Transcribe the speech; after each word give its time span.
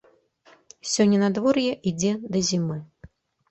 Сёння 0.93 1.17
надвор'е 1.25 1.71
ідзе 1.93 2.11
да 2.31 2.43
зімы. 2.51 2.81